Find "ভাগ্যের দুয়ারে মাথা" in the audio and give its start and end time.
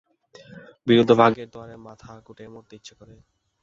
1.19-2.11